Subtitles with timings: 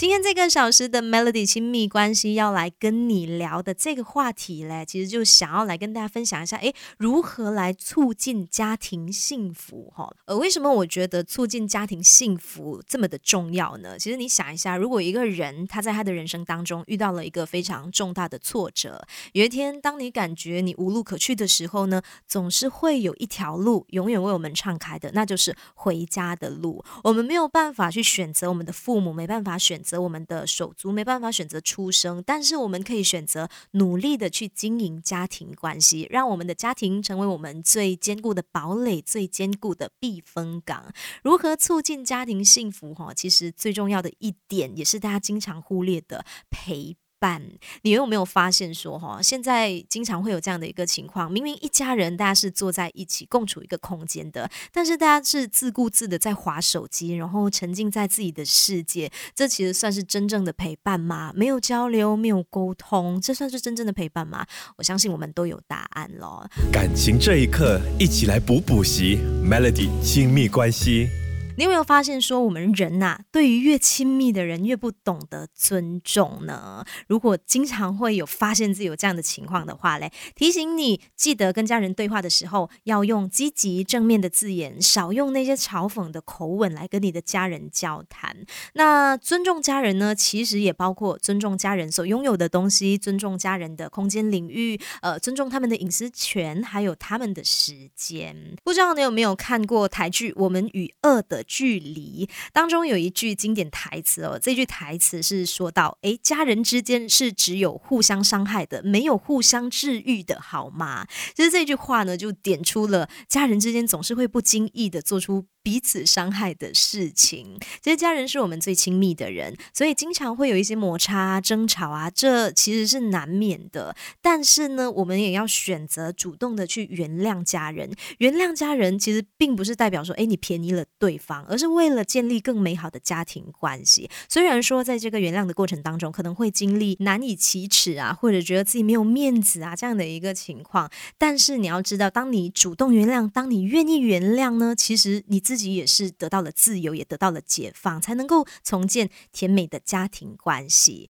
[0.00, 10.10] 今天这个小时的 Melody 亲密关系要来跟你聊的这个话题嘞，其实就想要来跟大家分享一下，诶，如何来促进家庭幸福哈？
[10.24, 13.98] 呃，为什么我觉得促进家庭幸福这么的重要呢？
[13.98, 26.82] 其实你想一下，如果一个人他在他的人生当中遇到了一个非常重大的挫折，有一天当你感觉你无路可去的时候呢，总是会有一条路永远为我们敞开的，那就是回家的路。
[27.04, 29.89] 我们没有办法去选择我们的父母，没办法选择。
[29.90, 40.92] 则我们的手足没办法选择出生，但是我们可以选择努力的去经营家庭关系，让我们的家庭成为我们最坚固的堡垒、最坚固的避风港。
[41.24, 42.94] 如何促进家庭幸福？
[42.94, 46.96] 哈，其实最重要的一点，也是大家经常忽略的陪。
[47.20, 47.40] 伴，
[47.82, 61.30] 你有没有发现说哈，现在经常会有这样的一个情况，明明一家人大家是坐在一起共处一个空间的，但是大家是自顾自的在划手机，然后沉浸在自己的世界，这其实算是真正的陪伴吗？
[61.36, 64.46] 没有交流，没有沟通，这算是真正的陪伴吗？
[64.78, 66.50] 我相信我们都有答案了。
[66.72, 71.19] 感情这一刻，一起来补补习 Melody 亲密关系。
[71.60, 76.82] 你有没有发现，说我们人呐，对于越亲密的人越不懂得尊重呢？
[77.06, 88.34] 如果经常会有发现自己有这样的情况的话嘞，提醒你记得跟家人对话的时候，要用积极正面的字眼，少用那些嘲讽的口吻来跟你的家人交谈。
[88.72, 98.56] 那尊重家人呢，其实也包括尊重家人所拥有的东西，尊重家人的空间领域，呃，尊重他们的隐私权，还有他们的时间。
[98.64, 101.44] 不知道你有没有看过台剧《我们与恶的》？
[101.50, 111.08] 距离当中有一句经典台词哦，这句台词是说到：诶，家人之间是只有互相伤害的，没有互相治愈的，好吗？
[111.34, 115.46] 其实这句话呢，就点出了家人之间总是会不经意的做出。
[115.62, 123.94] 彼此伤害的事情，其实家人是我们最亲密的人，所以经常会有一些摩擦、争吵啊，这其实是难免的。
[124.22, 127.92] 但是呢，我们也要选择主动的去原谅家人。
[128.18, 134.08] 原谅家人其实并不是代表说，哎，你便宜了对方，而是为了建立更美好的家庭关系。
[134.30, 145.49] 虽然说在这个原谅的过程当中，可能会经历难以启齿啊，或者觉得自己没有面子啊这样的一个情况，但是你要知道，当你主动原谅，当你愿意原谅呢，其实你。
[145.50, 150.98] 自己也是得到了自由，也得到了解放，才能够重建甜美的家庭关系。